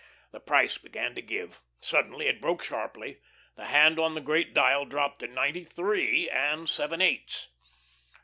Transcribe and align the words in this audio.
The 0.31 0.39
price 0.39 0.79
began 0.79 1.13
to 1.13 1.21
give. 1.21 1.61
Suddenly 1.79 2.25
it 2.25 2.41
broke 2.41 2.63
sharply. 2.63 3.19
The 3.55 3.65
hand 3.67 3.99
on 3.99 4.15
the 4.15 4.19
great 4.19 4.51
dial 4.51 4.83
dropped 4.83 5.19
to 5.19 5.27
ninety 5.27 5.63
three 5.63 6.27
and 6.27 6.67
seven 6.67 7.03
eighths. 7.03 7.49